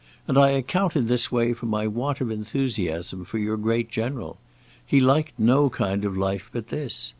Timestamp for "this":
1.05-1.31, 6.69-7.09